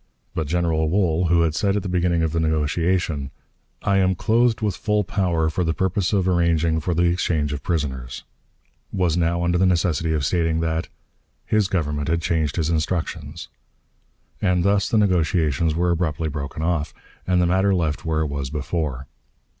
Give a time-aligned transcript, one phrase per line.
[0.33, 3.29] But General Wool, who had said at the beginning of the negotiation,
[3.83, 7.61] "I am clothed with full power for the purpose of arranging for the exchange of
[7.61, 8.23] prisoners,"
[8.91, 10.87] was now under the necessity of stating that
[11.45, 13.47] "his Government had changed his instructions."
[14.41, 16.95] And thus the negotiations were abruptly broken off,
[17.27, 19.05] and the matter left where it was before.